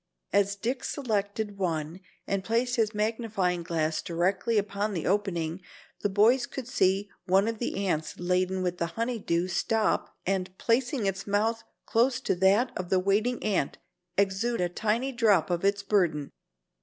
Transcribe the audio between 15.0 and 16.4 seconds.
drop of its burden.